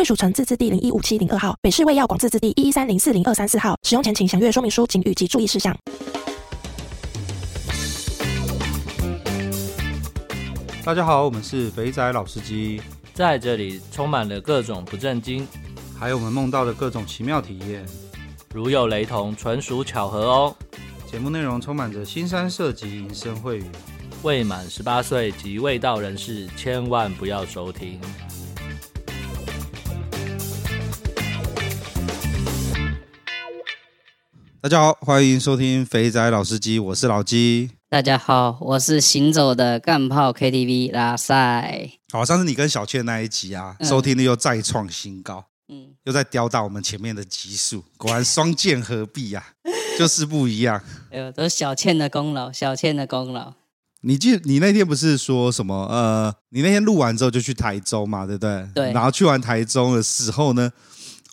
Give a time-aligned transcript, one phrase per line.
[0.00, 3.76] 贵属城自治地零一五七零二号，北市卫药广自治地一一三零四零二三四号。
[3.82, 5.76] 使用前请详阅说明书、警语及注意事项。
[10.82, 12.80] 大家好，我们是肥仔老司机，
[13.12, 15.46] 在这里充满了各种不正经，
[15.98, 17.84] 还有我们梦到的各种奇妙体验。
[18.54, 20.56] 如有雷同，纯属巧合哦。
[21.12, 23.66] 节目内容充满着新三色及淫声秽语，
[24.22, 28.00] 未满十八岁及未到人士千万不要收听。
[34.62, 37.70] 大家好，欢迎收听肥仔老司机，我是老鸡。
[37.88, 41.90] 大家好，我是行走的干炮 KTV 拉塞。
[42.12, 49.42] 好，上次你跟小倩那一集啊，嗯、收听率又再创新高，嗯，又在吊到我们前面的集数，果然双剑合璧啊，
[49.98, 50.78] 就是不一样。
[51.10, 53.54] 哎呦，都是小倩的功劳，小倩的功劳。
[54.02, 55.86] 你记，你那天不是说什么？
[55.86, 58.68] 呃，你那天录完之后就去台中嘛，对不对？
[58.74, 58.92] 对。
[58.92, 60.70] 然后去完台中的时候呢，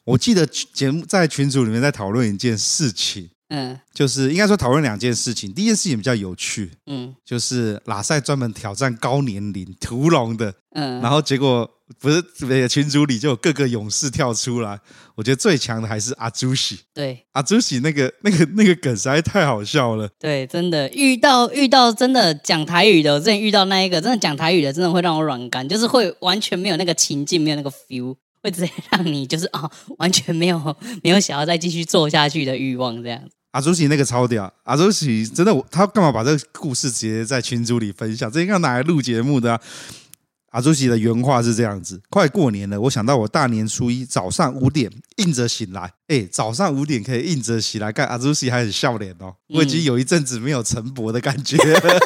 [0.07, 3.29] 我记得节目在群组里面在讨论一件事情。
[3.49, 5.53] 嗯，就是应该说讨论两件事情。
[5.53, 12.21] 第一件事情比较有趣，嗯，就是拉塞专门挑战高年龄屠龙的，嗯，然后结果不是
[12.67, 14.77] 群组里就有各个勇士跳出来。
[15.15, 20.09] 我觉得最强的还是阿朱喜，对，阿朱喜那个那个那个梗实在太好笑了。
[20.19, 33.21] 对，真的遇到遇到真的讲台语的，我之前遇到那一个真的讲台语的，真的会让我软干，就是会完全没有那个情境，没有那个 feel，会直接 让你就是哦，完全没有没有想要再继续做下去的欲望这样。
[33.51, 38.31] 阿朱喜那个超屌，阿朱喜真的，他干嘛把这个故事直接在群组里分享？
[38.31, 39.61] 这应该拿来录节目的啊。
[40.51, 51.99] 阿朱喜的原话是这样子：快过年了，我想到我大年初一早上五点硬着醒来，哎，早上五点可以硬着醒来，看阿朱喜还很笑脸哦，我已经有一阵子没有晨勃的感觉了。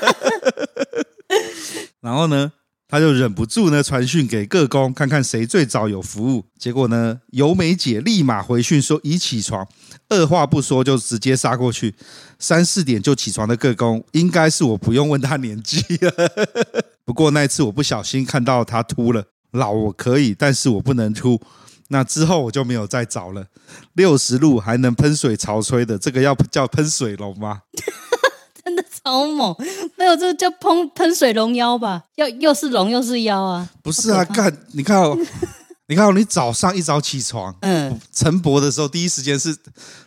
[2.02, 2.52] 然后呢？
[2.92, 6.44] 他就忍不住呢，传讯给各宫，看看谁最早有服务。
[6.60, 9.66] 结果呢，由美姐立马回讯说已起床，
[10.10, 11.96] 二话不说就直接杀过去。
[12.38, 16.14] 三四点就起床的各宫，应该是我不用问他年纪了。
[17.06, 21.42] 不过那次我不小心看到他秃了，老我可以，但是我不能秃。
[21.88, 23.46] 那之后我就没有再找了。
[23.94, 27.62] 六十路还能喷水潮吹的，这个要叫喷水龙吗？
[28.66, 29.56] 真的超猛，
[29.98, 32.04] 没有这个叫喷喷水龙妖吧？
[32.16, 33.70] 要又是龙又是妖啊？
[33.82, 35.18] 不是啊，看你看哦，
[35.88, 39.56] 你看哦，你早上一早起床，嗯，晨勃的时候，第一时间是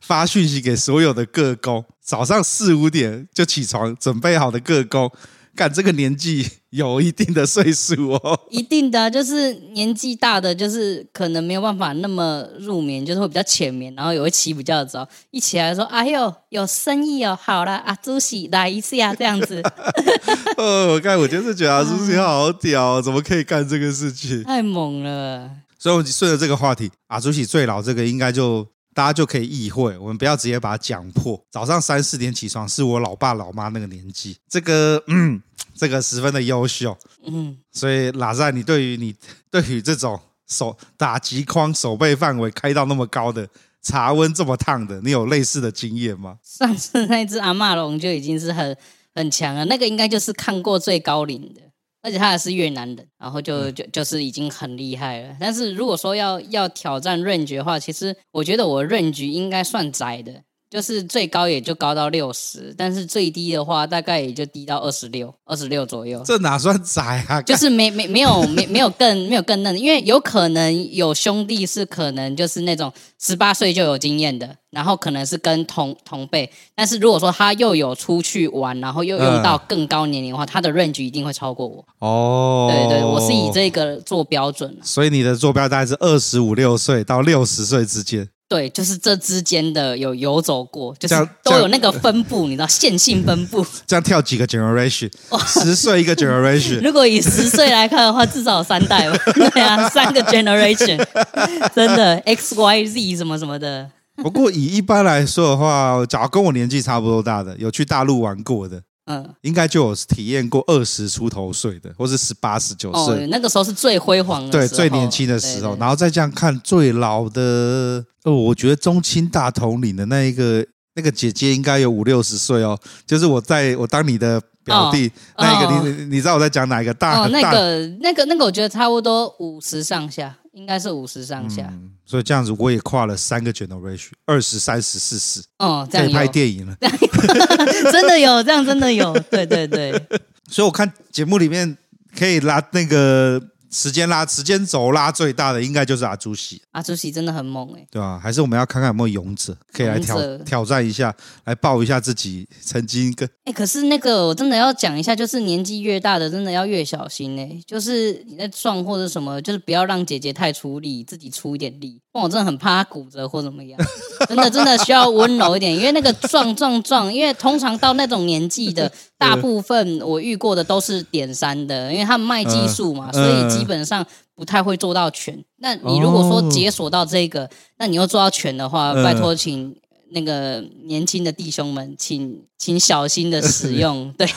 [0.00, 5.10] 发讯息给所有的各工，早上四五点就起床，准备好的各宫。
[5.54, 15.08] 干这个年纪有一定的岁数哦，一定的就是年纪大的，就是可能没有办法那么入眠，就是会比较浅眠，然后也会起比较早。
[15.30, 19.62] 一起来说，哎呦，有生意哦，好了，阿朱喜来一次呀，这样子。
[20.58, 24.42] 哦，我看我就是觉得阿朱喜好屌，怎么可以干这个事情？
[24.44, 25.50] 太猛了。
[25.78, 28.66] 所以，我顺着这个话题，阿朱喜最老这个应该就。
[28.94, 31.38] 大家就可以意会，我们不要直接把它讲破。
[31.50, 35.42] 早上三四点起床是我老爸老妈那个年纪，这个嗯，
[35.74, 36.96] 这个十分的优秀，
[37.26, 37.58] 嗯。
[37.72, 39.14] 所以拉塞，你对于你
[39.50, 43.48] 对于这种手打击框手背范围开到那么高的
[43.82, 46.38] 茶温这么烫的，你有类似的经验吗？
[46.44, 48.76] 上次那只阿玛龙就已经是很
[49.12, 51.60] 很强了，那个应该就是看过最高龄的。
[52.04, 55.34] 而且他还是越南人，然后就就就是已经很厉害了。
[55.40, 60.42] 但是如果说要要挑战 range 的话，其实我觉得我 range 应该算窄的。
[60.74, 66.20] 就是最高也就高到六十，但是最低的话大概也就低到二十六，二十六左右。
[66.24, 67.40] 这哪算窄啊？
[67.46, 72.92] 就是没没没有没没有更没有更嫩，因为有可能有兄弟是可能就是那种
[73.22, 76.50] 十八岁就有经验的，然后可能是跟同同辈。
[76.74, 81.86] 但是如果说他又有出去玩，然后又用到更高年龄的话，他的 range 一定会超过我。
[82.00, 84.76] 哦，对对，我是以这个做标准。
[84.82, 88.28] 所以你的坐标大概是二十五六岁到六十岁之间。
[88.46, 93.64] 对，就是这之间的有游走过，就是都有那个分布，你知道线性分布。
[93.86, 95.10] 这样跳几个 generation？
[95.46, 96.80] 十岁一个 generation。
[96.82, 99.18] 如果以十岁来看的话，至少有三代吧？
[99.32, 101.02] 对啊，三个 generation，
[101.74, 103.90] 真的 X Y Z 什么什么的。
[104.16, 115.72] 不过以一般来说的话，假如跟我年纪差不多大的，有去大陆玩过的，嗯，应该就有体验过二十出头岁的，或是十八、十九岁，那个时候是最辉煌的，对，最年轻的时候。
[115.72, 127.20] 对对，然后再这样看最老的，哦，我觉得中青大统领的那一个那个姐姐应该有五六十岁哦，就是我在我当你的表弟，哦、那一个你、哦、你知道我在讲哪一个大？
[127.20, 130.34] 哦，那个那个那个，我觉得差不多五十上下。
[130.54, 136.76] 应该是五十上下，嗯，所以这样子我也跨了三个 generation，二十、三十、四十，哦，这样拍电影了，
[137.92, 139.92] 真的有，这样真的有，对对对。
[140.48, 141.76] 所以我看节目里面
[142.16, 143.50] 可以拉那个。
[143.74, 148.20] 时间拉时间轴拉最大的应该就是阿朱喜，阿朱喜真的很猛哎、欸，对吧、啊？
[148.22, 151.12] 还是我们要看看有没有勇者可以来挑者挑战一下，
[151.44, 162.00] 来报一下自己曾经跟哎、欸，可是那个我真的要讲一下，就是年纪越大的真的要越小心哎、欸，就是你在撞或者什么，就是不要让姐姐太出力，自己出一点力。
[162.12, 163.80] 我真的很怕她骨折或怎么样，
[164.28, 168.90] 真的真的需要温柔一点，因为那个撞撞撞，因为通常到那种年纪的，
[169.24, 174.04] 大部分我遇过的都是点三的，因为他们卖技术嘛，所以基本上
[174.34, 175.42] 不太会做到全。
[175.56, 177.48] 那你如果说解锁到这个，
[177.78, 179.74] 那你又做到全的话，拜托请
[180.10, 184.28] 那个年轻的弟兄们，请请小心的使用， 对，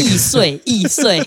[0.00, 1.22] 易碎易碎。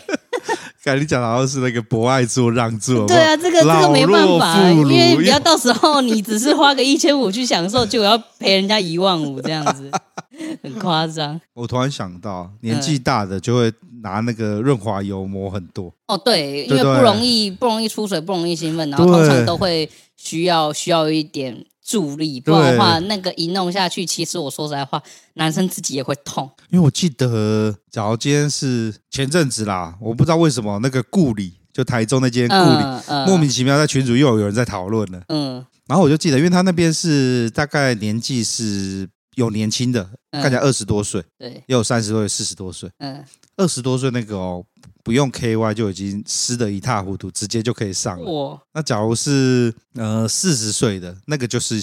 [0.86, 9.90] 刚才你讲的好像是那个博爱座让座，对啊，这个这个没办法，因为不要到时候你只是花个一千五去享受，就要赔人家一万五这样子，
[10.62, 11.42] 很夸张。
[11.56, 13.74] 我突然想到，年纪大的就会
[14.04, 15.92] 拿那个润滑油抹很多。
[16.06, 21.66] 哦，对，因为不容易不容易出水，不容易兴奋，然后通常都会需要需要一点。
[21.86, 25.02] 助力，不然的话，那个一弄下去，其实我说实在话，
[25.36, 26.50] 男生自己也会痛。
[26.72, 35.22] 因为我记得，假如今天是前阵子啦，我不知道为什么那个顾里，就台中那间顾里，嗯嗯、莫名其妙在群主又有人在讨论了。
[35.30, 42.90] 嗯，然后我就记得，因为他那边是大概年纪是有年轻的，嗯、看起来二十多岁，对，也有三十多岁、四十多岁。
[42.98, 43.24] 嗯，
[43.58, 44.66] 二十多岁那个哦。
[45.04, 48.60] 不用 KY 就已经湿得一塌糊涂，直接就可以上了。
[48.74, 51.80] 那假如是呃四十岁的那个，就是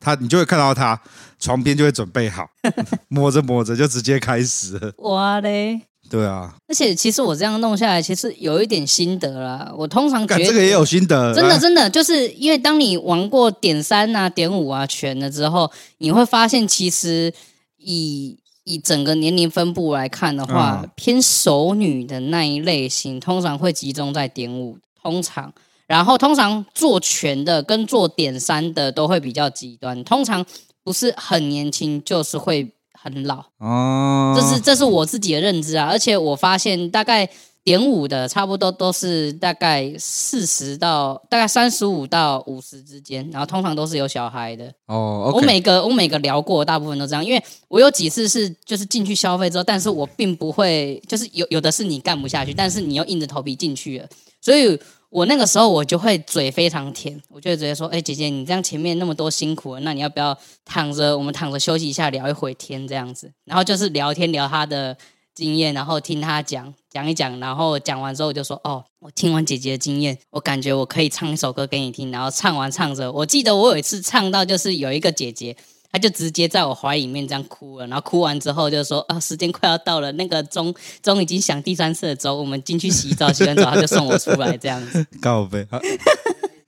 [0.00, 0.98] 他，你就会看到他
[1.38, 2.48] 床边就会准备好，
[3.08, 4.90] 摸着摸着就直接开始了。
[4.98, 5.82] 哇嘞！
[6.12, 9.72] 对啊，而且其实我这样弄下来，其实有一点心得啦。
[9.76, 17.32] 我通常觉得这个也有心得，真的真的，就是因为当你玩过点三啊、点五啊全了之后，你会发现其实
[17.78, 18.38] 以。
[18.64, 25.52] 以整个年龄分布来看的话，偏熟女的那一类型，通常会集中在点五，通常，
[25.88, 30.46] 然后通常做全的跟做点三的都会比较极端，通常
[30.84, 32.70] 不是很年轻，就是会
[33.02, 33.44] 很老。
[33.58, 37.28] 哦，这是这是我自己的认知啊，而且我发现大概。
[37.64, 44.64] 点五的差不多都是大概四十到大概三十五到五十之间，然后通常都是有小孩的。
[44.86, 45.36] 哦，oh, okay.
[45.36, 54.08] 我每个我每个聊过，大部分都这样，因为我有几次是就是进去消费之后，但是我并不会，就是有有的是你干不下去，但是你又硬着头皮进去了，
[54.40, 54.76] 所以
[55.12, 64.96] 我那个时候我就会嘴非常甜，我就会直接说，哎、姐姐，你这样前面那么多辛苦，那你要不要躺着，我们躺着休息一下，聊一会天这样子，然后就是聊天聊他的。
[65.34, 75.56] 经验，然后听他讲讲一讲，然后讲完之后我就说：“哦，我听完姐姐的经验，我感觉我可以唱一首歌给你听。”然后唱完唱着，我记得我有一次唱到，就是有一个姐姐，
[75.92, 77.86] 她就直接在我怀里面这样哭了。
[77.86, 85.06] 然后哭完之后就说：“啊，时间快要到了，那个钟钟已经响第三次了，走，我们进去洗澡，洗完澡他就送我出来，这样子。
[85.20, 85.66] ”告白，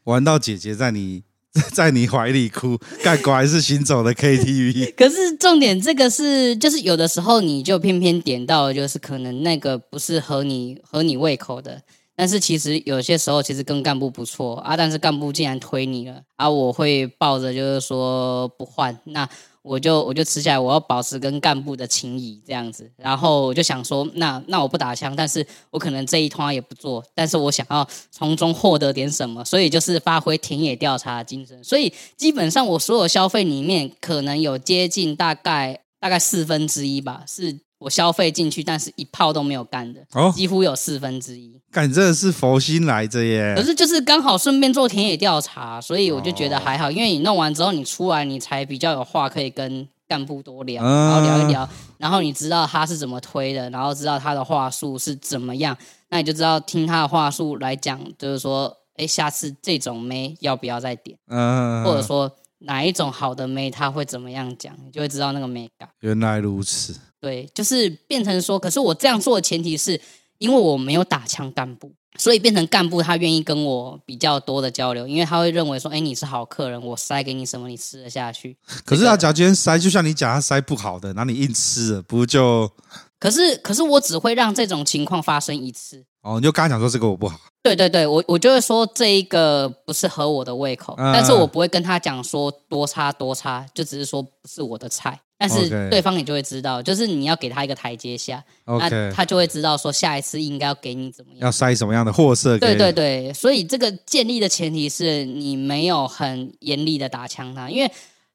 [0.04, 1.24] 玩到姐姐在你。
[1.70, 4.92] 在你怀里哭，干果然是行走的 KTV。
[4.98, 11.80] 可是重点，这个是就是有的时候你就偏偏点到，就是可能那个不是合你合你胃口的。
[12.16, 19.28] 但是其实有些时候其实跟干部不错啊，但是干部竟然推你了啊，我会抱着就是说不换那。
[19.64, 37.60] 我就我就吃下来，我要保持跟干部的情谊这样子，然后我就想说，那那我不打枪，但是我可能这一摊也不做，但是我想要从中获得点什么，所以就是发挥田野调查的精神，所以基本上我所有消费里面，可能有接近大概大概四分之一吧是。
[37.84, 41.60] 我消费进去，但是一泡都没有干的，哦，几乎有四分之一。
[41.70, 43.52] 干，真的是佛心来着耶！
[43.54, 55.76] 可是就是刚好顺便做田野调查，所以我就觉得还好，哦、因为你弄完之后你出来，你才比较有话可以跟干部多聊，然后聊一聊，然后你知道他是怎么推的，然后知道他的话术是怎么样，
[56.08, 61.18] 那你就知道听他的话术来讲，就是说，哎，下次这种妹要不要再点？
[61.28, 62.30] 嗯，或者说
[62.60, 65.88] 哪一种好的妹他会怎么样讲，你就会知道那个妹感。
[66.00, 66.94] 原来如此。
[67.20, 70.00] 对，就是变成说，可是我这样做的前提是，
[70.38, 78.56] 因为我没有打枪干部，所以变成干部他愿意跟我比较多的交流，因为他会认为说，哎，你是好客人，我塞给你什么，你吃得下去。
[78.84, 82.70] 可是他假如今天塞，就像你讲，他塞不好的，那你硬吃了，不就？
[83.18, 86.04] 可是可是我只会让这种情况发生一次。
[86.24, 87.38] 哦，你就刚才讲说这个我不好。
[87.62, 95.18] 对对对，我我就会说这一个不是合我的胃口，嗯、但是我不会跟他讲说多差多差，就只是说不是我的菜。
[95.36, 102.58] 但是对方也就会知道，就是你要给他一个台阶下.那他就会知道说下一次应该要给你怎么样，要塞什么样的货色。
[102.58, 107.90] 对对对，所以这个建立的前提是你没有很严厉的打枪他，因为。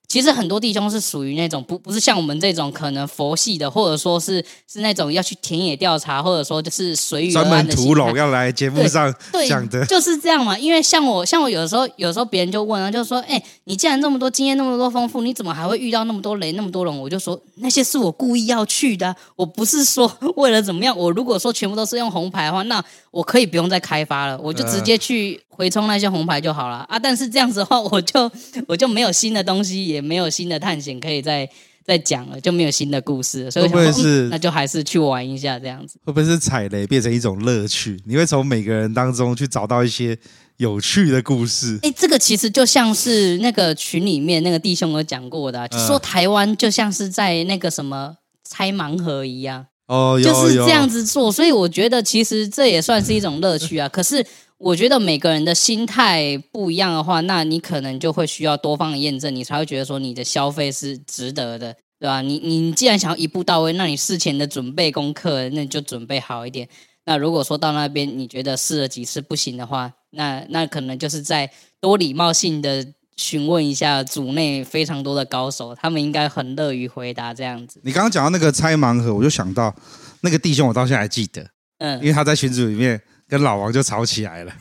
[0.10, 7.76] 其实很多弟兄是属于那种不不是像我们这种可能佛系的，或者说是是那种要去田野调查，或者说就是随遇而安的。
[7.76, 9.14] 专门屠龙要来节目上
[9.48, 10.58] 讲的，就是这样嘛。
[10.58, 20.98] 因为像我像我有的时候有时候别人就问啊，就说：“哎，你既然这么多经验，那么多丰富，你怎么还会遇到那么多雷，那么多龙？”我就说那些是我故意要去的，我不是说 为了怎么样。
[20.98, 25.40] 我如果说全部都是用红牌的话，那我可以不用再开发了，我就直接去。
[25.60, 26.98] 回冲那些红牌就好了啊！
[26.98, 28.32] 但是这样子的话，我就
[28.66, 31.46] 我就没有新的东西，也没有新的探险可以再
[31.84, 33.52] 再讲了，就没有新的故事了。
[33.52, 36.00] 所以会不会是、嗯、那就还是去玩一下这样子？
[36.06, 38.02] 会不会是踩雷变成一种乐趣？
[38.06, 40.18] 你会从每个人当中去找到一些
[40.56, 41.78] 有趣的故事？
[41.82, 48.16] 哎，这个其实就像是那个群里面那个弟兄有讲过的、说台湾就像是在那个什么
[48.50, 51.30] 拆盲盒一样哦，就是这样子做。
[51.30, 53.90] 所以我觉得其实这也算是一种乐趣啊。
[53.90, 54.26] 可是。
[54.60, 62.22] 我觉得每个人的心态不一样的话，那你可能就会需要多方的验证，你才会觉得说你的消费是值得的，对吧？
[62.22, 66.68] 你你既然想要一步到位，那你事前的准备功课那你就准备好一点。
[67.06, 71.50] 那如果说到那边你觉得试了几次不行的话，那那可能就是在
[71.80, 72.86] 多礼貌性的
[73.16, 77.80] 询问一下组内非常多的高手，他们应该很乐于回答这样子。
[77.86, 79.74] 你刚刚讲到那个拆盲盒，我就想到
[80.20, 83.02] 那个弟兄，我到现在还记得，嗯，因为他在群组里面。
[83.30, 84.52] 跟老王就吵起来了。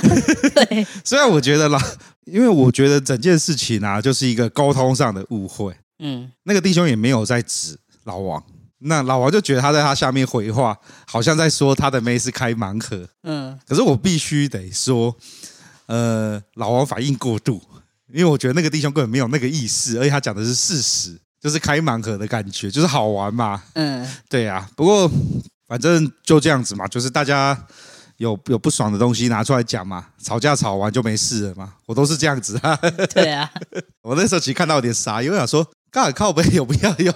[0.54, 1.80] 对， 虽然我觉得啦，
[2.26, 5.74] 因为我觉得整件事情啊，就是一个沟通上的误会。
[5.98, 8.40] 嗯，那个弟兄也没有在指老王，
[8.78, 13.08] 那老王就觉得他在他下面回话，好像在说他的妹是开盲盒。
[13.24, 15.16] 嗯，可是我必须得说，
[15.86, 17.60] 呃，老王反应过度，
[18.12, 23.60] 因为我觉得那个弟兄根本没有那个意思，而且他讲的是事实，就是开盲盒的感觉，就是好玩嘛。
[23.74, 24.70] 嗯，对啊。
[24.76, 25.10] 不过
[25.66, 27.66] 反正就这样子嘛，就是大家。
[28.18, 32.76] 有有不爽的东西拿出来讲嘛，吵架吵完就没事了嘛，我都是这样子啊。
[33.14, 33.50] 对啊，
[34.02, 37.12] 我那时候其实看到有点傻，因为想说，刚好靠北有必要有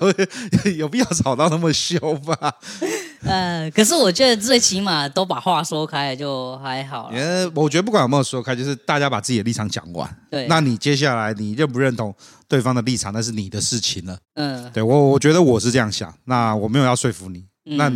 [0.77, 2.55] 有必要吵到那么凶吧？
[3.27, 7.11] 呃，可是我觉得最起码都把话说开了就还好。
[7.13, 10.09] 因为我觉得不管有没有说开，就是大家把自己的立场讲完。
[10.31, 12.15] 对，那你接下来你认不认同
[12.47, 14.17] 对方的立场，那是你的事情了。
[14.35, 17.93] 嗯，对我我觉得我是这样想，那我没有要说服你，嗯、那。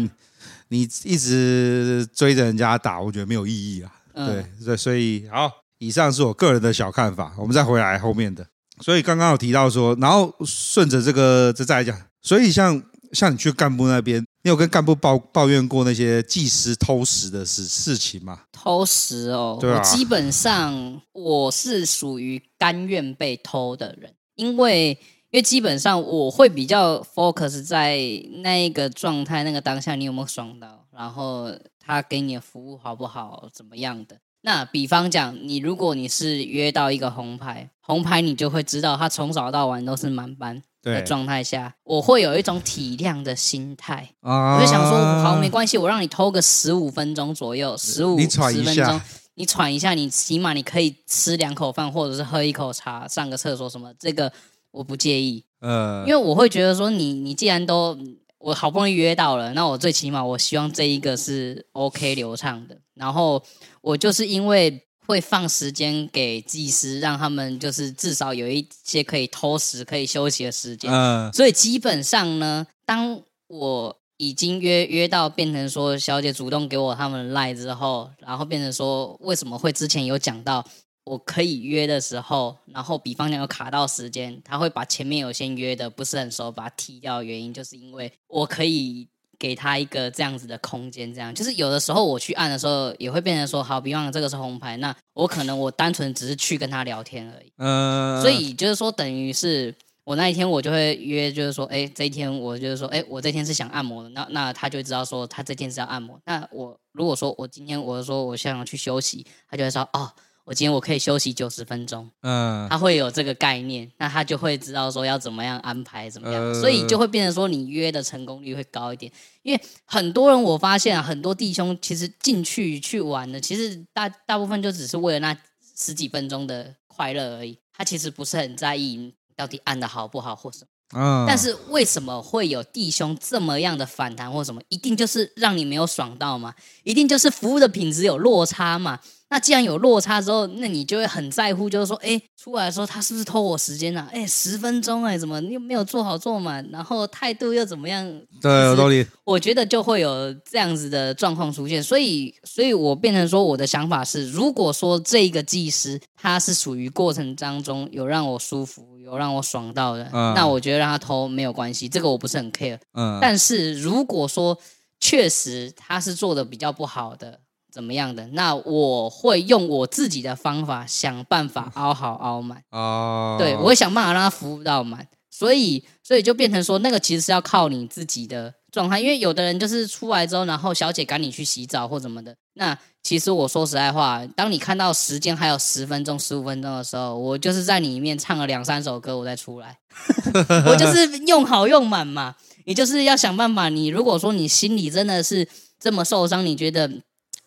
[0.69, 3.93] 你一直追着人家打，我觉得没有意义啊。
[4.15, 7.35] 嗯、对，对，所以好，以上是我个人的小看法。
[7.39, 8.47] 我们再回来后面的。
[8.81, 11.97] 所以刚刚有提到说，然后顺着这个这再来讲。
[12.23, 12.83] 所以像
[13.13, 18.41] 像你去干部那边，你有跟干部抱抱怨过那些技师偷食的事事情吗？
[18.53, 24.99] 偷食哦，对啊，我基本上我是属于甘愿被偷的人，因为。
[25.37, 27.99] 因为基本上我会比较 focus 在
[28.39, 30.87] 那一个状态、那个当下，你有没有爽到？
[30.91, 33.47] 然后他给你的服务好不好？
[33.53, 34.17] 怎么样的？
[34.41, 48.99] 那比方讲，你如果你是约到一个红牌，红牌你就会知道他从早到晚都是满班的状态下，我会有一种体谅的心态，我就想说，好，没关系，我让你偷个十五分钟左右，十五十分钟，
[49.35, 54.33] 你喘一下，你起码你可以吃两口饭，或者是喝一口茶，上个厕所什么，这个。
[54.77, 57.99] 我不介意，嗯，因为我会觉得说你，你既然都
[58.37, 62.77] 我好不容易约到了，那我最起码我希望这一个是 OK 流畅的。
[62.93, 63.43] 然后
[63.81, 70.93] 我就是因为会放时间给技师，让他们就是至少有一些可以偷时、可以休息的时间。
[70.93, 73.19] 嗯，所以基本上呢，当
[73.49, 80.63] 我已经约约到变成说小姐主动给我他们赖之后，然后变成说为什么会之前有讲到。
[81.07, 87.23] 我可以约的时候，然后比方讲有卡到时间，他会把前面有先约的不是很熟，把它踢掉。
[87.23, 89.07] 原因就是因为我可以
[89.39, 97.53] 给他一个这样子的空间，这样就是有的时候我去按的时候，也会变成说，好，比方讲这个是红牌，那我可能我单纯只是去跟他聊天而已。
[97.59, 99.73] 嗯，所以就是说，等于是
[100.03, 106.21] 我那一天我就会约，就是说，哎，这一天我就是说，哎，我这天是想按摩的，那那他就知道说他这天是要按摩。
[106.25, 110.11] 那我如果说我今天我说我想要去休息，他就会说，哦。
[110.47, 119.11] 我今天我可以休息九十分钟，嗯，他会有这个概念，那他就会知道说要怎么样安排，怎么样，呃、所以就会变成说你约的成功率会高一点。
[119.43, 125.37] 因为很多人我发现啊，很多弟兄其实进去去玩的，其实大大部分就只是为了那
[125.77, 130.67] 十几分钟的快乐而已，他其实不是很在意到底按的好不好或什么。
[130.95, 134.63] 嗯，但是为什么会有弟兄这么样的反弹或什么？
[134.69, 136.55] 一定就是让你没有爽到嘛？
[136.85, 139.01] 一定就是服务的品质有落差嘛？
[139.29, 144.09] 那既然有落差之后，那你就会很在乎，就是说，哎，出来的时候他是不是偷我时间啊？
[144.13, 146.65] 哎，十分钟哎，怎么又没有做好做满？
[146.71, 148.09] 然后态度又怎么样？
[148.41, 149.05] 对，有道理。
[149.25, 162.79] 我觉得就会有这样子的状况出现，所以，所以我变成说，我的想法是，如果说这个技师他是属于过程当中有让我舒服、有让我爽到的，嗯、那我觉得让他偷没有关系，这个我不是很 care。
[162.95, 164.57] 嗯，但是如果说
[165.01, 167.41] 确实他是做的比较不好的。
[167.71, 168.27] 怎么样的？
[168.29, 173.37] 那我会用我自己的方法想办法 凹好凹满哦。
[173.39, 182.35] 对，我会想办法让它服务到满，所以所以就变成说，那个其实是要靠你自己的状态，因为有的人就是出来之后，然后小姐赶紧去洗澡或什么的。
[182.55, 189.77] 那其实我说实在话，当你看到时间还有十分钟、十五分钟的时候，我就是在里面唱了两三首歌，我再出来，
[190.67, 192.35] 我就是用好用满嘛。
[192.65, 195.47] 你就是要想办法，你如果说你心里真的是
[195.79, 196.91] 这么受伤，你觉得。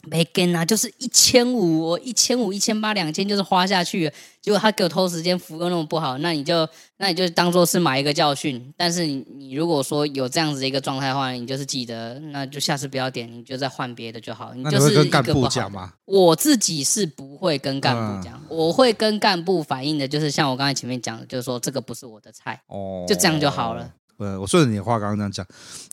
[0.08, 4.13] 没跟啊，就是一千五，我一千五、一千八、两千，就是花下去了。
[4.41, 8.74] 结果他给我偷时间，服务那么不好，那你就那你就当做是买一个教训。
[8.77, 14.53] 但是你你如果说有这样子的一个状态的话，你就是记得，那就下次不要点，你就再换别的就好。
[14.53, 15.91] 你就是跟干部讲吗？
[16.06, 23.91] 我自己是不会跟干部讲，嗯、我会跟干部反映的，就是像我刚才前面讲的，就是说这个不是我的菜，哦，就这样就好了。
[24.18, 25.46] 呃，我顺着你的话刚刚这样讲，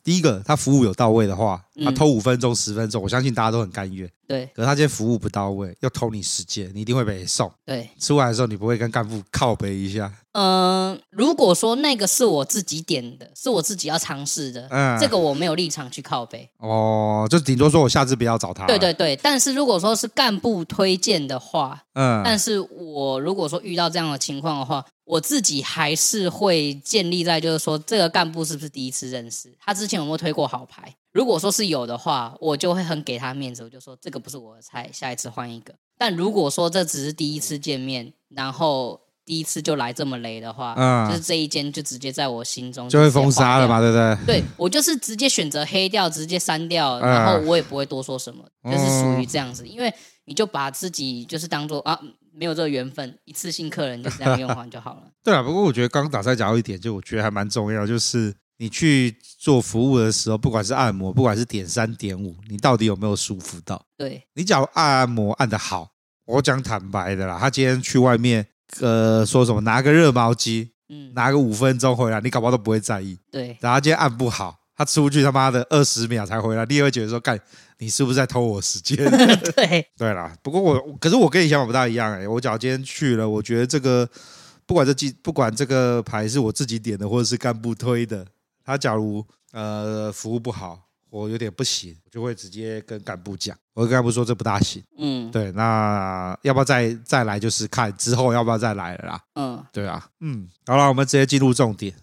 [0.03, 4.09] 第一个，他服务有到位的话，他偷五分钟、十分钟，我相信大家都很甘愿。
[4.27, 7.49] 对，可是他今天服务不到位，又偷你时间，你一定会被送。
[7.65, 10.11] 对，吃完的时候你不会跟干部靠背一下？
[10.33, 16.49] 嗯、呃，如果说那个是我自己点的，是我自己要尝试的，嗯，这个我没有立场去靠背。
[16.57, 18.67] 哦，就顶多说我下次不要找他。
[18.67, 30.93] 对对对，但是如果说是干部推荐的话，嗯，但是我如果说遇到这样的情况的话，我自己还是会建立在就是说这个干部是不是第一次认识，他之前有没有推过好牌？
[31.17, 35.73] 如果说是有的话，我就会很给他面子，我就说这个不是我的菜，下一次换一个。
[35.97, 44.25] 但如果说这只是第一次见面，然后第一次就来这么雷的话，嗯，就是这一间就直接在我心中就，就会封杀了嘛，对不对？
[44.27, 49.67] 对，我就是直接选择黑掉，直接删掉，然后我也不会多说什么，嗯、就是属于这样子。
[49.67, 49.91] 因为
[50.25, 51.99] 你就把自己就是当做啊，
[52.31, 55.07] 没有这个缘分，一次性客人就这样用完就好了。
[55.25, 58.35] 对啊，不过我觉得刚刚打赛讲到一点，就我觉得还蛮重要，就是。
[58.57, 63.83] 你去做服务的时候，不管是按摩，不管是点三点五，你到底有没有舒服到？
[63.95, 65.91] 对，你只要按按摩按得好，
[66.25, 68.45] 我讲坦白的啦，他今天去外面，
[68.79, 73.19] 呃，说什么拿个热毛巾，嗯，拿个五分钟回来，你搞不好都不会在意。
[73.31, 77.39] 对，然后他今天按不好，他出去他妈的二十秒才回来，你会觉得说，干，
[77.77, 78.97] 你是不是在偷我时间？
[79.55, 80.35] 对， 对啦。
[80.41, 84.09] 不过我，可是我跟你想法不大一样哎、欸，我假如今天去了，我觉得这个
[84.65, 88.25] 不管这记，不管这个牌是我自己点的，或者是干部推的。
[88.67, 90.77] 他假如呃服务不好，
[91.09, 94.83] 我有点不行，我就会直接跟干部讲，我跟干部说这不大行。
[94.97, 97.39] 嗯，对，那要不要再再来？
[97.39, 99.21] 就是看之后要不要再来了啦。
[99.35, 101.93] 嗯，对啊，嗯，好了，我们直接进入重点。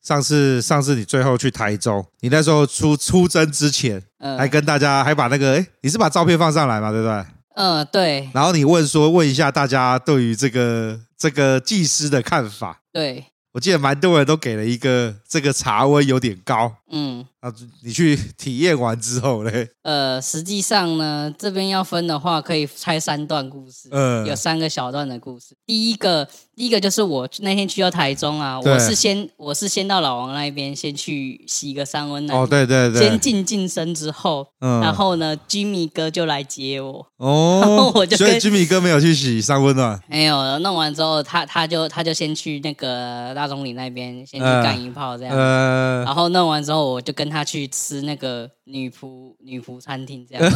[0.00, 7.26] 上次上次你最后去台中，你那时候出出征之前，嗯，还跟大家还把那个哎，你是把照片放上来嘛，对不对？
[7.56, 8.30] 嗯，对。
[8.32, 12.80] 然后你问说问一下大家对于这个这个技师的看法。
[12.90, 13.26] 对。
[13.54, 17.52] 我记得蛮多人都给了一个这个茶温有点高，嗯，啊，
[17.82, 19.68] 你去体验完之后嘞？
[19.82, 25.56] 呃，实际上呢，这边要分的话，可以拆三段故事，嗯，有三个小段的故事。
[25.66, 42.94] 第一个，第一个就是我那天去到台中啊，我是先我是先到老王那边先去洗个三温暖，哦，对对对，先进净身之后，嗯，然后呢，Jimmy 哥就来接我，哦， 然后我就所以 Jimmy 哥没有去洗三温暖，没有，弄完之后他他就他就先去那个。
[43.34, 50.52] 大总理那边先去干一炮这样，呃、然后弄完之后，我就跟他去吃那个女仆女仆餐厅这样，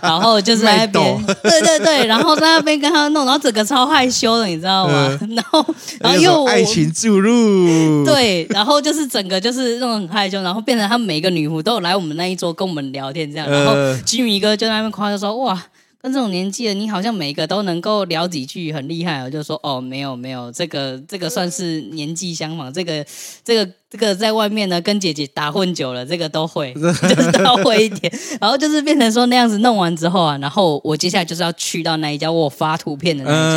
[0.00, 4.92] 然后就是在那边， 对对对，然后在那边跟他弄，然后整个超害羞的，你知道吗？
[5.20, 15.62] 呃、然后然后又爱情注入，对，然后就是整个就是那种很害羞，然后变成他们每个女仆都有来我们那一桌跟我们聊天这样，然后金鱼哥就在那边夸就说哇。
[16.00, 19.20] 跟这种年纪的你，好像每个都能够聊几句，很厉害。
[19.20, 23.04] 哦就说哦，没有没有，这个这个算是年纪相仿，这个
[23.44, 28.12] 这个这个在外面呢跟姐姐打混久了，这个都会， 就是都会一点。
[28.40, 33.52] 然后就是变成说那样子弄完之后啊，然后我接下来就是要去到那一家我发图片的那一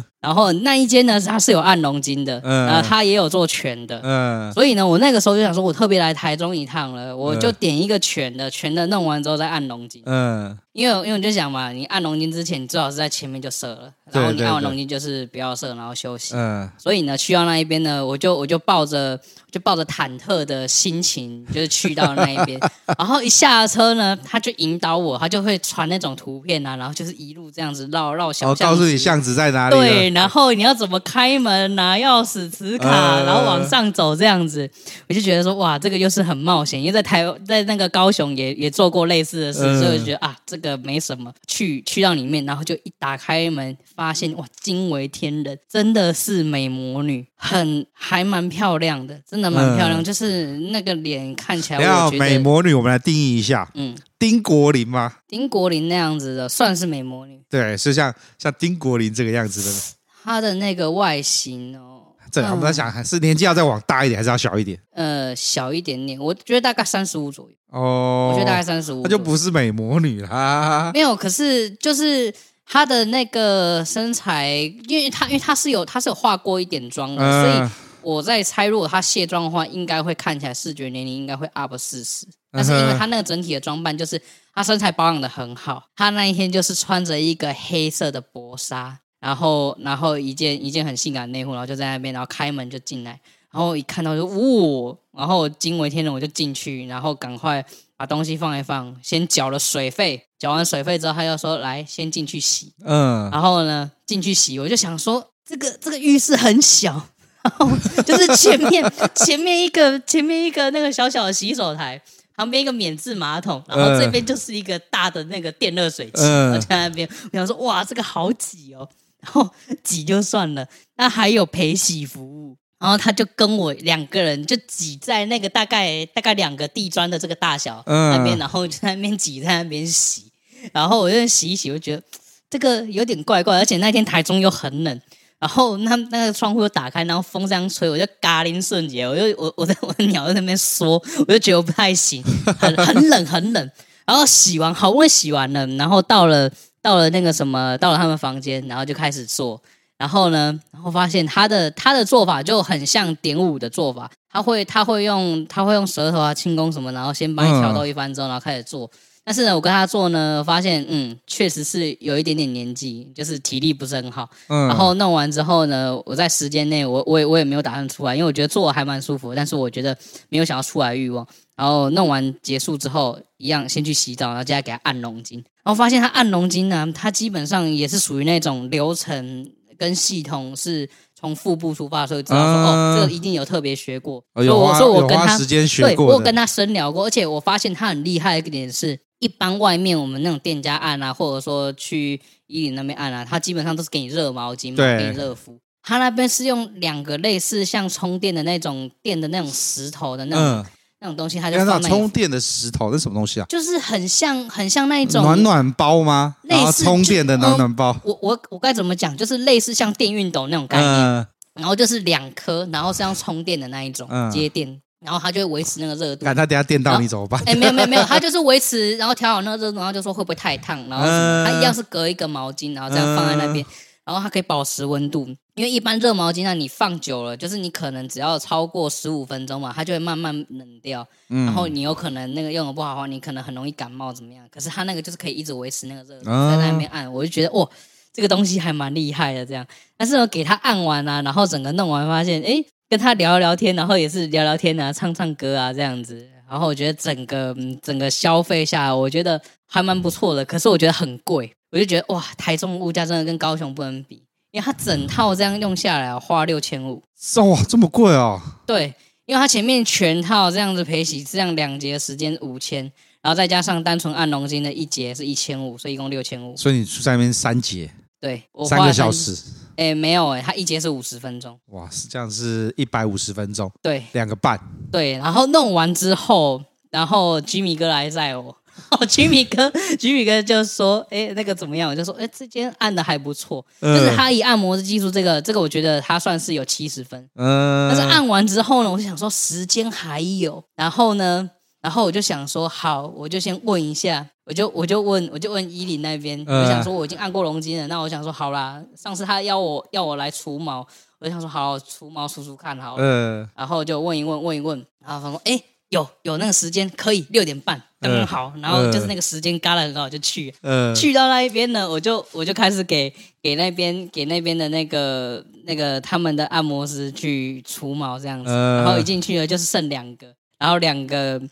[0.00, 0.04] 家。
[0.20, 16.34] 然后那一间呢，它是有按龙筋的，嗯、然后它也有做全的，嗯，所以呢，我那个时候就想说，我特别来台中一趟了，我就点一个全的，全的弄完之后再按龙筋，嗯，因为因为我就想嘛，你按龙筋之前，你最好是在前面就射了，然后你按完龙筋就是不要射，然后休息。
[16.34, 19.18] 嗯，所以呢，去到那一边呢，我就我就抱着
[19.50, 22.58] 就抱着忐忑的心情，就是去到那一边。
[22.98, 29.76] 然后一下车呢，他就引导我，他就会传那种图片啊，然后就是一路这样子绕绕小巷子，我告诉你巷子在哪里。
[29.76, 34.68] 对，然后你要怎么开门、拿钥匙、磁卡，呃、然后往上走这样子，
[35.08, 41.32] 我就觉得说哇，这个又是很冒险，因为在台在那个高雄也也做过类似的事，呃、所以我觉得啊，这个没什么。
[41.46, 43.76] 去去到里面，然后就一打开门。
[44.00, 51.82] 发现哇，惊为天人，真的是美魔女，很还蛮漂亮的，真的蛮漂亮，嗯、就是那个脸看起来。
[51.82, 55.16] 要美魔女，我们来定义一下，嗯，丁国林吗？
[55.28, 59.96] 丁国林那样子的算是美魔女，对，是像像丁国林这个样子的。
[60.24, 62.00] 她的那个外形哦，
[62.32, 64.80] 这我们在想，是年纪要再往大一点，还是要小一点？
[64.94, 67.54] 呃，小一点点，我觉得大概三十五左右。
[67.68, 70.90] 哦，我觉得大概三十五，那就不是美魔女啦。
[70.94, 72.32] 没有，可是就是。
[72.72, 74.48] 她的那个身材，
[74.86, 82.28] 因为她因为她是有她是有化过一点妆的，呃、所以我在猜，如果她卸妆的话，应该会看起来视觉年龄应该会 up 四十。
[82.52, 84.22] 但是因为她那个整体的装扮，就是
[84.54, 85.82] 她身材保养的很好。
[85.96, 97.66] 她那一天就是穿着一个黑色的薄纱，然后然后一件一件很性感的内裤，然后就在那边，然后开门就进来，然后一看到就呜，然后惊为天人，我就进去，然后赶快。
[98.00, 107.08] 把东西放一放，先缴了水费，缴完水费之后，他又说来先进去洗，嗯，然后呢进去洗，我就想说这个这个浴室很小，
[107.42, 107.68] 然后
[108.06, 112.00] 就是前面前面一个前面一个那个小小的洗手台，
[112.34, 118.88] 旁边一个免治马桶，然后这边就是一个大的那个电热水器，我在那边我想说哇这个好挤哦，
[119.20, 119.46] 然后
[119.84, 122.56] 挤就算了，那还有陪洗服务。
[122.80, 130.32] 然后他就跟我两个人就挤在那个大概大概两个地砖的这个大小那边，然后就在那边挤在那边洗，
[130.72, 132.02] 然后我就洗一洗，我就觉得
[132.48, 135.00] 这个有点怪怪，而且那天台中又很冷，
[135.38, 140.92] 然后那那个窗户又打开，然后风这样吹，我就嘎铃瞬间，我就我我在我的鸟在那边说，
[141.28, 142.24] 我就觉得我不太行，
[142.58, 143.70] 很很冷很冷，
[144.06, 149.60] 然后洗完好不容易洗完了，然后到了到了那个什么到了他们房间，然后就开始做。
[150.00, 158.90] 然后呢，然后发现他的他的做法就很像点五的做法，他会他会用他会用舌头啊、轻功什么，然后先帮你挑逗一番之后，然后开始做。
[159.22, 164.26] 但是呢，我跟他做呢，发现嗯，确实是有一点点年纪，就是体力不是很好。
[164.48, 164.68] 嗯。
[164.68, 169.94] 然后弄完之后呢，我在时间内，我我也我也没有打算出来，因为我觉得做还蛮舒服，但是我觉得
[170.30, 171.26] 没有想要出来欲望。
[171.54, 175.38] 然后弄完结束之后，一样先去洗澡，然后接下来给他按龙筋。
[175.62, 179.46] 然后发现他按龙筋呢，他基本上也是属于那种流程。
[179.80, 180.86] 跟系统是
[181.18, 184.22] 从腹部出发，所以知道说、嗯、哦，这个一定有特别学过。
[184.34, 195.58] 所以我说我跟他时间学过，对，我跟他深聊过，而且我发现他很厉害的一点是，一般外面我们那种店家按啊，或者说去伊林那边按啊，他基本上都是给你热毛巾嘛，对给你热敷。
[195.82, 200.44] 他那边是用两个类似像充电的那种电的那种石头的那种。
[200.44, 200.66] 嗯
[201.00, 203.46] 那种东西，它就放充电的石头，那什么东西啊？
[203.48, 206.36] 就是很像，很像那一种暖暖包吗？
[206.42, 207.96] 类似充电的暖暖包。
[208.04, 209.16] 我我我该怎么讲？
[209.16, 216.26] 就是类似像电熨斗那种概念，嗯、然后就是两颗，然后是要充电的那一种、嗯、接电，然后它就会维持那个热度。
[216.26, 217.42] 看它等下电到你怎么办？
[217.46, 221.04] 哎，没有没有没有，它就是维持，然后调好那个热度，然后就说会不会太烫，然后
[221.46, 223.64] 它一样是隔一个毛巾，然后这样放在那边。
[223.64, 223.68] 嗯
[224.10, 231.06] 然后它可以保持温度，因为一般热毛巾呢，你放久了，就是你可能只要超过十五分钟嘛，它就会慢慢冷掉。
[231.28, 234.44] 嗯、然后你有可能那个用的不好的话，你可能很容易感冒怎么样？
[234.50, 237.64] 可是它那个就是可以一直维持那个热度，啊、在那边按，我就觉得哇，
[238.12, 239.46] 这个东西还蛮厉害的。
[239.46, 239.64] 这样，
[239.96, 246.28] 但是呢给它按完啊，然后整个弄完，发现哎，跟他聊聊天，然后也是聊聊天啊，唱唱歌啊这样子。
[246.50, 250.44] 然后我觉得整个整个消费下来，我觉得还蛮不错的。
[250.44, 251.52] 可是我觉得很贵。
[251.70, 257.02] 我就觉得哇，台中物价真的跟高雄不能比，因为它整套这样用下来花六千五，
[257.36, 258.58] 哇，这么贵啊？
[258.66, 258.92] 对，
[259.26, 262.82] 因为它前面全套这样子陪洗，这样两节时间五千，
[263.22, 266.56] 然后再加上单纯按龙筋的一节是一千五，所以一共六千五。
[266.56, 267.90] 所以你在那边三节？
[268.20, 269.36] 对，我三个小时。
[269.76, 271.58] 哎，没有哎，它一节是五十分钟。
[271.66, 273.70] 哇，是这样是一百五十分钟。
[273.80, 274.60] 对，两个半。
[274.92, 278.54] 对，然后弄完之后，然后吉米哥来载我。
[278.90, 287.28] 哦，吉米哥，吉米哥就说：“哎，那个怎么样？”我就说：“哎，这间按的还不错，嗯、就是他以按摩的技术，这个这个，我觉得他算是有七十分。
[287.36, 291.48] 嗯，但是按完之后呢，我就想说时间还有，然后呢，
[291.80, 300.86] 然后我就想说，好，我就先问一下，我就我就问，我就问伊林那边，嗯、我想说我已经按过龙筋了，那我想说好啦，上次他要我要我来除毛，
[301.18, 321.42] 我就想说好除毛除除看好了，嗯，然后就问一问问一问，然后他说：哎。”有有那个时间可以六点半刚刚好，然后就是那个时间嘎了很好就去，嗯，去到那一边呢，我就我就开始给给那边给那边的那个那个他们的按摩师去除毛这样子，然后一进去呢就是剩两个，然后两个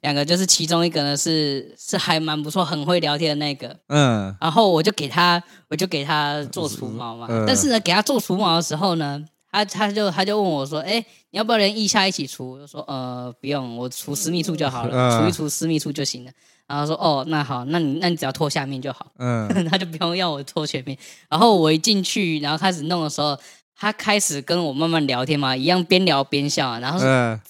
[0.00, 9.24] 两个就是其中一个呢是是还蛮不错，很会聊天的那个，嗯，然后我就给他我就给他做除毛嘛，但是呢给他做除毛的时候呢。
[9.50, 16.30] 他他就他就问我说：“哎，你要不要连腋下一起除？”我就说：“呃，不用，我除私密处就好了，除一除私密处就行了。”
[16.68, 20.96] 然后说：“哦，那好，那你那你只要脱下面就好。”嗯， 他就不用要我脱全面。
[21.30, 23.38] 然后我一进去，然后开始弄的时候，
[23.74, 26.78] 他开始跟我慢慢聊天嘛，一样边聊边笑。
[26.80, 26.98] 然后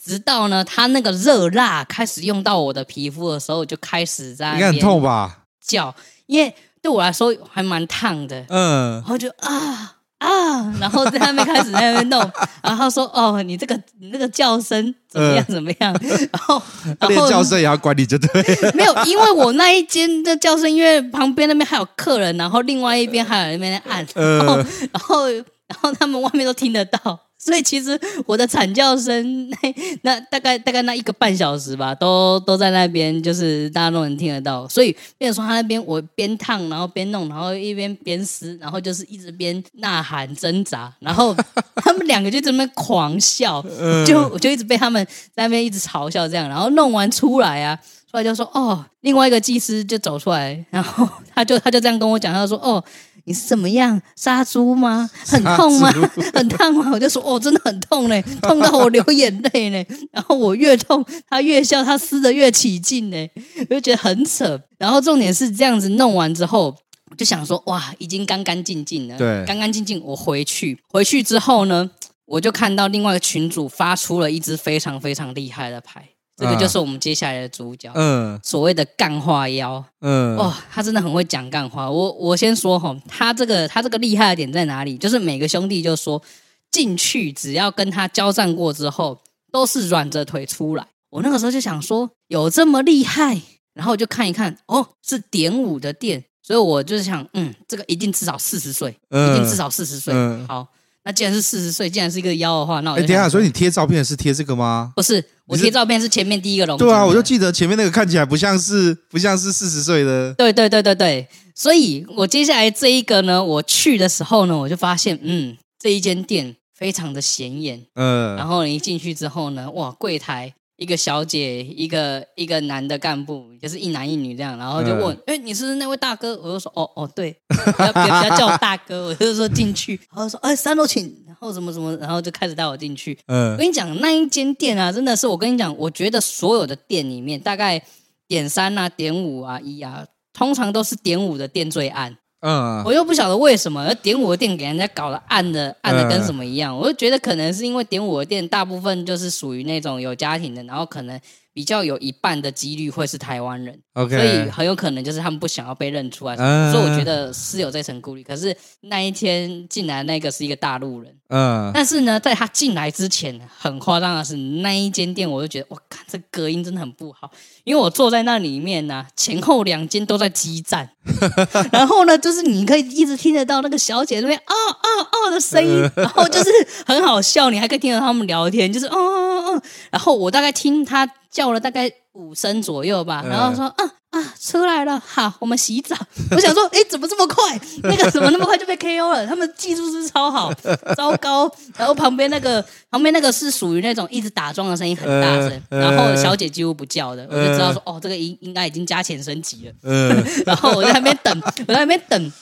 [0.00, 5.40] 直到呢，他那个热辣开始用到我的皮肤的时候，就开始在应该很痛吧？
[5.60, 5.92] 叫，
[6.26, 8.46] 因为对我来说还蛮烫的。
[8.50, 9.96] 嗯，然后就啊。
[10.18, 12.20] 啊，然后在那边开始在那边弄，
[12.62, 16.60] 然后他说：“哦，你这个你那个叫声怎么样怎么样？”然后
[16.98, 18.28] 然后叫声也要管理，就对。
[18.74, 25.26] 没有，因为我那一间的叫声，因为旁边那边还有客人，然后另外一边还有那边在按，然后然后
[25.68, 27.20] 然后他们外面都听得到。
[27.40, 29.56] 所以其实我的惨叫声，那
[30.02, 34.66] 那大概大概那一个半小时吧，都都在那边，就是大家都能听得到。
[34.68, 41.32] 所以，变成说他那边我边烫，然后边弄，然后一边边撕，然后就是一直边呐喊挣扎，然后
[41.76, 43.64] 他们两个就在那边狂笑，
[44.04, 47.78] 就我就一直被他们在那边一直嘲笑这样，然后弄完出来啊，
[48.10, 52.82] 出来就说哦，另外一个技师就走出来，然后他就他就这样跟我讲，他说哦。
[53.28, 55.08] 你是怎么样杀猪吗？
[55.26, 55.92] 很痛吗？
[56.32, 56.88] 很烫吗？
[56.90, 59.86] 我就说哦，真的很痛嘞，痛到我流眼泪嘞。
[60.10, 63.30] 然后我越痛，他越笑，他撕的越起劲嘞，
[63.68, 64.58] 我就觉得很扯。
[64.78, 66.74] 然后重点是这样子弄完之后，
[67.10, 70.02] 我就想说哇，已经干干净净了，对，干干净净。
[70.02, 71.90] 我回去，回去之后呢，
[72.24, 76.02] 我就看到另外一个群主发出了一支非常非常厉害的牌。
[76.38, 81.90] 这个就是我们接下来的主角，嗯，所谓的干话妖，嗯，哦，他真的很会讲干话。
[81.90, 84.96] 我我先说哈，他这个他这个厉害的点在哪里？
[84.96, 86.22] 就是每个兄弟就说
[86.70, 89.18] 进去，只要跟他交战过之后，
[89.50, 90.86] 都是软着腿出来。
[91.10, 93.42] 我那个时候就想说，有这么厉害？
[93.74, 100.14] 然后我就看一看，哦，是点五的店，所以我就是想，嗯，这个一定至少四十岁，一定至少四十岁。
[100.46, 100.66] 好，
[101.08, 104.92] 那既然是四十岁，既然是一个妖的话，那我哎等下，所以你贴照片是贴这个吗？
[104.94, 105.24] 不是。
[105.46, 106.76] 我贴照片是前面第一个龙。
[106.76, 110.34] 对啊，我就记得前面那个看起来不像是不像是四十岁的。
[110.34, 117.82] 对对对对对，所以我接下来这一个呢，我去的时候呢，我就发现，嗯，这一间店非常的显眼。
[117.94, 118.36] 嗯。
[118.36, 126.36] 然后你一进去之后呢，哇，柜台一个小姐，一个一个男的干部，就是一男一女这样，然后就问，哎、嗯，你是那位大哥？
[126.40, 131.04] 我就说，哦哦，对，不要不要叫我大哥，我就说进去，然后说，哎，三楼请。
[131.26, 133.16] 然后什么什么，然后就开始带我进去。
[133.26, 137.80] 嗯，我跟你讲，那一间店啊，真的是我跟你讲，我觉得所有的店里面，大概
[138.26, 142.16] 点三啊、点五啊、一啊，通常都是点五的店最暗。
[142.40, 151.20] 嗯，我又不晓得为什么，而点我的店给人家搞得暗的暗的跟什么一样，我就觉得可能是因为点我的店大部分就是属于那种有家庭的，然后可能。
[151.54, 158.22] 比较有一半的几率会是台湾人所以很有可能就是他们不想要被认出来，嗯、所以我觉得是有这层顾虑。
[158.22, 167.30] 可是那一天进来那个是一个大陆人，嗯，但是呢，在他进来之前，很夸张的是那一间店，我就觉得哇，看这隔音真的很不好，
[167.64, 170.90] 因为我坐在那里面呢、啊，前后两间都在激战，
[171.72, 176.50] 然后呢，就是你可以一直听得到那个小姐那边啊啊啊的声音， 然后就是
[176.86, 181.08] 很好笑，你还可以听到他们聊天，就是哦哦哦，然后我大概听他。
[181.30, 185.96] 叫了大概五声左右吧，然后说啊啊出来了，好，我们洗澡。
[186.34, 187.58] 我想说，哎，怎么这么快？
[187.84, 189.24] 那个怎么那么快就被 KO 了？
[189.24, 190.52] 他们技术是超好，
[190.96, 191.48] 糟糕。
[191.76, 200.24] 然后旁边那个旁边那个是属于那种一直打桩的声音很大声，然后小姐几乎不叫的，我就知道说，哦，这个应应该已经加钱升级了。
[200.44, 202.32] 然后我在那边等，我在那边等，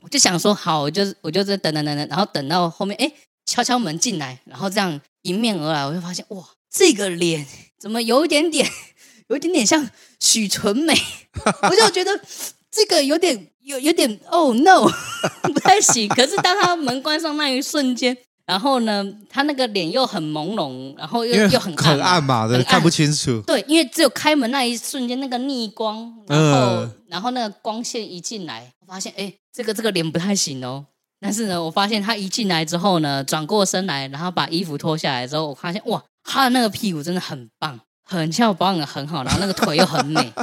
[0.00, 3.12] 我就想说，好，我就我就在等等等等，然后等到后面，哎，
[3.44, 7.46] 敲敲门进来，然后这样迎面而来，我就发现，哇，这个脸。
[7.80, 8.68] 怎么有一点点，
[9.28, 9.88] 有一点点像
[10.20, 10.94] 许纯美，
[11.62, 12.18] 我就觉得
[12.70, 14.90] 这个有点有有点哦、oh, no，
[15.52, 16.08] 不太行。
[16.08, 23.42] 可是当他门关上那一瞬间，然后呢，他那个脸又很朦胧，然后又又很暗，很暗嘛，对，看不清楚。
[23.46, 30.86] 对，因为只有开门那一瞬间，那个逆光，然后、呃、然后那个光线一进来，我发现哎，这个这个脸不太行哦。
[31.20, 36.02] 但是呢，我发现他一进来之后呢，转过身来，然后把衣服脱下来之后，我发现哇。
[36.30, 40.20] 他的那个屁股真的很棒，很翘，保养的很好，然后那个腿又很美，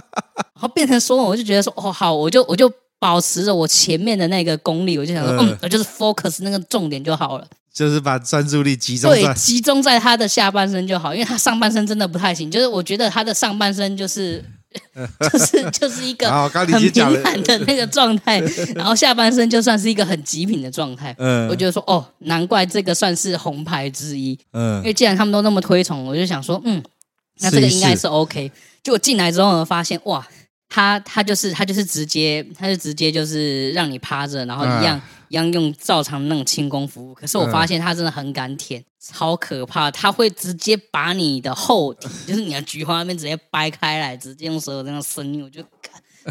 [0.53, 7.47] 然后变成说，我就觉得说，哦，好，我就我就保持着我前面的那个功力，我就想说，嗯，我就是 focus 那个重点就好了。
[7.73, 12.49] 就是把专注力集中在对，集中在他的下半身就好，因为他上半身真的不太行。
[12.49, 14.41] 就是我觉得他的上半身就是
[15.29, 18.39] 就是就是一个 很平坦的那个状态，
[18.75, 21.13] 然后下半身就算是一个很极品的状态。
[21.17, 24.39] 嗯，我觉得说哦，难怪这个算是红牌之一。
[24.53, 26.81] 嗯，因为既然他们都那么推崇，我就想说，嗯，
[27.39, 28.51] 那这个应该是 OK。
[28.83, 30.25] 就我进来之后呢，发现哇。
[30.67, 37.13] 他他就是他就是直接，他就直接就是让你趴着，然后一样、啊、一样用照常那种轻功服务。
[37.13, 39.89] 可是我发现他真的很敢舔，超可怕！
[39.91, 45.63] 他会直接把你的后体，就是你的菊花那边直接掰开来，直接用舌头这样伸进，我就。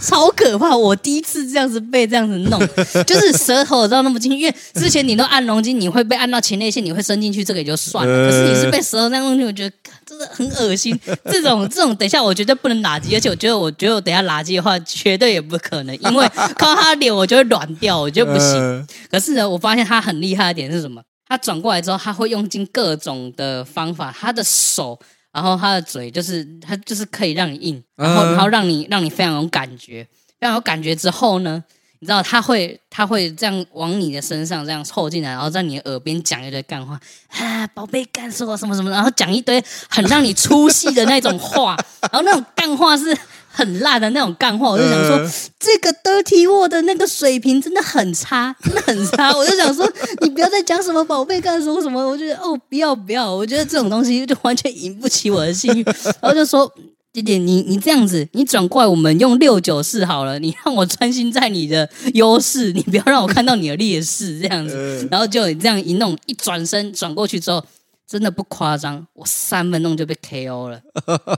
[0.02, 0.76] 超可怕！
[0.76, 2.58] 我第一次这样子被这样子弄，
[3.06, 8.28] 就是舌头知道那么进去，因为之前你都按龙筋，你会被按到前列腺，你会伸进去，这个也就算了。
[8.28, 9.76] 可是你是被舌头这样弄进去，我觉得
[10.14, 10.98] 真的很恶心。
[11.24, 18.87] 这 种这种，等一下我绝对不能垃圾，而且我觉得，我觉得我等一下垃圾的话，绝对也不可能，因为看到他的脸，我就会软掉，我觉得不行。
[19.11, 21.03] 可是呢，我发现他很厉害的点是什么？
[21.27, 24.98] 他转过来之后，他会用尽各种的方法，他的手。
[25.33, 30.07] 然后他的嘴就是，他就是可以让你硬，然后然后让你让你非常有感觉，
[30.38, 31.64] 非常有感觉之后呢，
[32.00, 43.16] 你知道他会他会这样往你的身上这样凑进来，然后在你的耳边讲一堆干话，啊，宝贝干什么什么什么，然后讲一堆很让你出戏的那种话，然后那种干话是。
[43.57, 45.30] 很烂的那种干话，我就想说，呃、
[45.61, 49.33] 这个 Dirty World 的那个水平真的很差，真的很差。
[49.33, 49.88] 我就想说，
[50.22, 55.85] 你不要再讲什么宝贝干什么什么，我觉得哦，不要不要，我觉得这种东西就完全引不起我的兴趣。
[56.20, 56.68] 然后就说，
[57.14, 65.07] 姐姐，你你这样子，你转过来，我们用六九四好了，你让我专心在你的优势，你不要让我看到你的劣势，这样子。
[65.11, 67.64] 然后就你这样一弄，一转身转过去之后。
[68.07, 70.79] 真的不夸张，我三分钟就被 KO 了。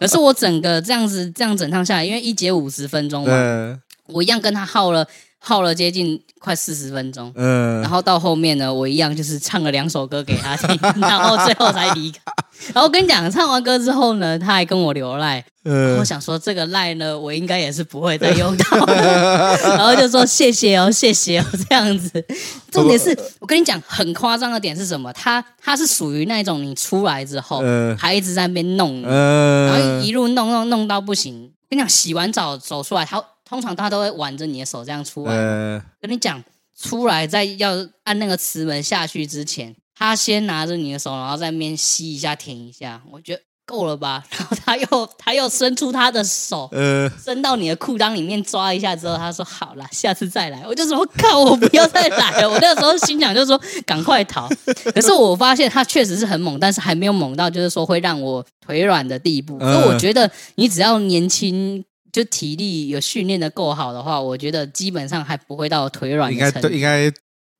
[0.01, 5.07] 可是我整个这样子这样整趟下来，因为一节五十分钟嘛， 嗯、我一样跟他耗了
[5.38, 7.33] 耗了接近快四十分钟。
[7.37, 12.20] 嗯，然后到后面呢，我一样就是唱了两首歌给他听， 然后最后才离开。
[12.72, 15.44] 然后我跟你讲，唱完歌之后呢，他还跟我留赖。
[15.68, 19.59] 嗯，我想说这个赖呢，我应该也是不会再用到的。
[19.77, 22.25] 然后就说谢谢哦，谢谢哦，这样子。
[22.70, 25.12] 重点是我跟你讲，很夸张的点是什么？
[25.12, 27.62] 他他是属于那种你出来之后，
[27.99, 31.51] 还一直在那边弄，然后一路弄弄弄到不行。
[31.68, 35.35] 跟你讲，洗完澡走出来，他通常他都会挽着你的手这样出来。
[36.00, 36.42] 跟你讲，
[36.79, 43.02] 出来在要按那个磁门下去之前，他先拿着你的手，然后在那边吸一下、舔一下。
[43.11, 43.42] 我觉得。
[43.66, 44.24] 够了吧？
[44.31, 54.48] 然后他又他又伸出他的手，呃，伸到你的裤裆里面抓一下之后，他说：“好了，下次再来。”我就说：“我靠，我不要再来了。”我那个时候心想就是说：“赶快逃。”
[54.94, 59.59] 可是我发现他确实是很猛，但是还没有猛到就是说会让我腿软的地步。
[59.59, 66.33] 所以我觉得你只要年轻，就体力有训练的够好的话，我觉得基本上还不会到腿软。
[66.33, 67.12] 应该对，应该。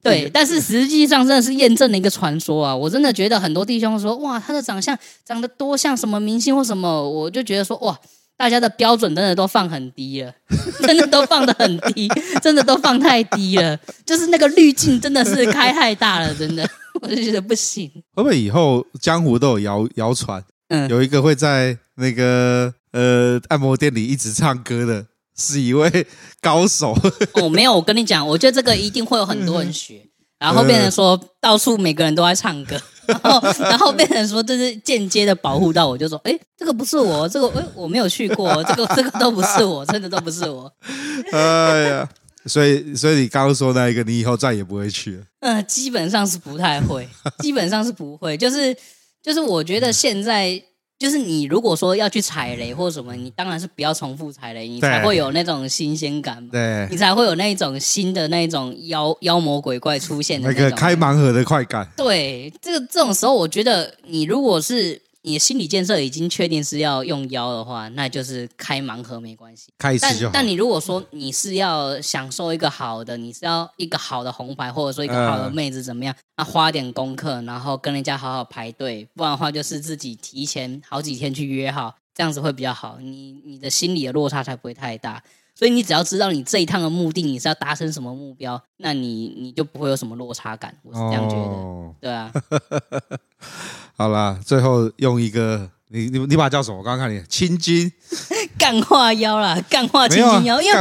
[0.07, 2.75] 对，但是实际上真的是验证了一个传说啊！
[2.75, 7.99] 我真的觉得很多弟兄说，哇，他的长相长得多像什么明星或什么，我就觉得说，哇，
[8.37, 10.33] 大家的标准真的都放很低了，
[10.87, 12.09] 真的都放的很低，
[12.42, 16.69] 真的都放太低了，就是那个滤镜真的是开太大了，真的，
[17.03, 17.90] 我就觉得不行。
[18.14, 25.07] 会不会以后江湖都有谣谣传，嗯，有一个会在那个呃按摩店里一直唱歌的？
[25.37, 26.07] 是一位
[26.40, 26.96] 高手
[27.35, 30.01] 哦，没有，我跟你讲，我觉得这个一定会有很多人学，
[30.38, 40.72] 然后变成说到处每个人都在唱歌，然后然后变成说这是间接的保护到我，就说哎，这个不是我，这个哎我没有去过，这个这个都不是我， 真的都不是我。
[41.33, 42.09] 哎呀，
[42.46, 45.25] 所以所以你刚刚说那一个，你以后再也不会去了？
[45.40, 47.07] 嗯，基本上是不太会，
[47.40, 48.75] 基本上是不会，就是
[49.22, 50.62] 就是我觉得现在。
[50.99, 61.87] 就是你如果说要去踩雷或什么，你当然是不要重复踩雷，你才会有那种新鲜感嘛，对，你才会有那种新的那种妖妖魔鬼怪出现的那，那个开盲盒的快感。
[61.97, 65.03] 对，这个这种时候，我觉得你如果是。
[65.27, 70.33] 你的心理建设已经确定是要用腰的话，那就是开盲盒没关系，开一次就好。
[70.33, 76.15] 但但你如果说你是要享受一个好的，你是要一个好的红牌，或者说一个好的妹子怎么样？
[76.37, 82.99] 那、嗯、花点功课，然后跟人家好好排队，不然的话就是自己提前好几天去约好，这样子会比较好。
[83.01, 85.21] 你你的心理的落差才不会太大。
[85.57, 90.73] 所以你只要知道你这一趟的目的，你是要达成什么目标，那你你就不会有什么落差感。
[90.85, 92.31] 我是这样觉得，哦、对啊。
[93.97, 95.71] 好啦，最后用一个。
[95.89, 96.77] 你你你把它叫什么？
[96.77, 97.91] 我刚刚看你青筋，
[98.59, 100.61] 干化腰啦，干化青筋妖。
[100.61, 100.77] 因为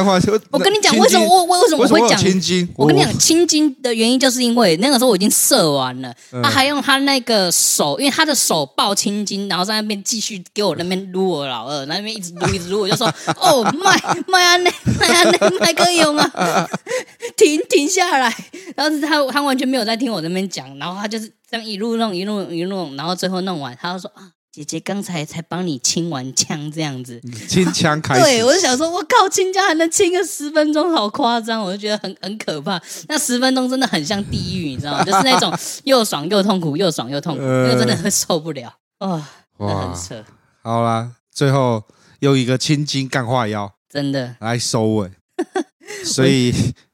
[0.50, 2.68] 我跟你讲，为什么我我为什么我会讲青筋？
[2.76, 6.12] 我跟你讲青筋的原因，就是因为那个时候我已经射完了，
[6.42, 13.08] 他还用他那个手，因为他的手抱青筋，然后在那边继续给我那边撸我老二，那边一直撸一直撸，我就说
[13.40, 16.68] 哦，麦麦安内麦安内麦可以用啊，
[17.38, 18.36] 停停下来。
[18.76, 21.32] 然后他他完全没有在听我那边讲，然后他就是。
[21.56, 24.32] 这样一路弄一路一路弄，然后最后弄完，他就说啊。
[24.52, 28.22] 姐姐刚才才帮你清完枪，这样子清枪开始。
[28.22, 31.62] 对，我就想说，我靠，清枪还能清个十分钟，好夸张！
[31.62, 32.82] 我就觉得很很可怕。
[33.10, 35.04] 那十分钟真的很像地狱，你知道吗？
[35.04, 35.54] 就是那种
[35.84, 38.74] 又爽又痛苦，又爽又痛苦，呃、那个真的很受不了。
[39.02, 39.22] 哦、
[39.58, 40.24] 哇，很扯。
[40.64, 41.84] 好啦，最后
[42.22, 45.12] 用一个青筋干化药，真的来收尾。
[46.06, 46.54] 所以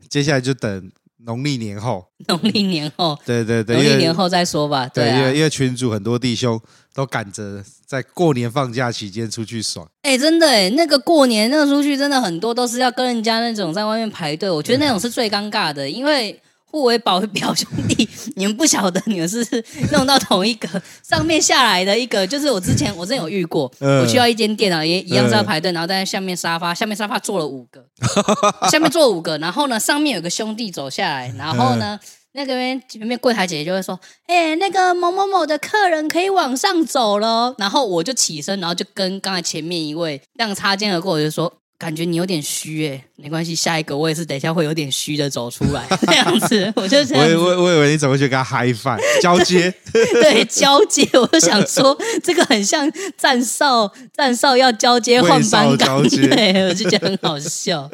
[0.10, 0.92] 接下来就等。
[1.26, 4.88] 农历年后，农历年后，对 对对，农历年后再说吧。
[4.88, 6.60] 对，因为因为群主很多弟兄
[6.94, 9.88] 都赶着在过年放假期间出去爽。
[10.02, 16.42] 哎，真的哎，那个过年那个出去真的很多都是要跟人家那种在外面排队，我觉得那种是最尴尬的，因为。
[16.72, 18.08] 互为表表兄弟，
[18.38, 19.46] 你们不晓得你们是
[19.92, 27.86] 弄到同一个 上面下来的一个，就是我之前我之前有遇过，我需要一间电脑，也一样是要排队，然后在下面沙发，下面沙发坐了五个，
[28.72, 32.00] 下面坐了五个，然后呢上面有个兄弟走下来，然后呢
[32.32, 41.52] 那个边前面柜台姐姐就会说，哎，那个某某某的客人可以往上走了，然后我就起身，然后就跟刚才前面一位这样擦肩而过，我就说。
[41.82, 49.74] 感觉你有点虚哎，没关系，下一个我也是等一下会有点虚的走出来， 这样子，我就这样我我我以为你怎么去跟他嗨饭交接？
[49.92, 57.90] 对，交接，我就想说这个很像站哨，站哨要交接换班岗， 对，我就觉得很好笑。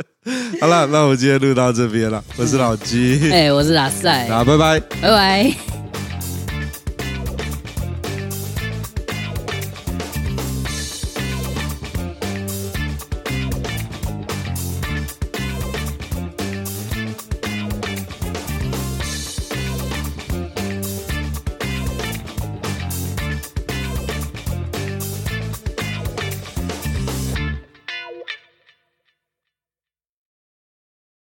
[0.59, 6.06] 好了，那我今天录到这边了，我是老鸡，哎，我是阿塞，好，拜拜，拜拜。